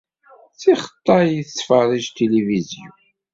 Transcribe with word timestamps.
D 0.53 0.55
tixeṭṭay 0.59 1.27
i 1.39 1.41
tettferrij 1.47 2.05
tilivizyu. 2.15 2.91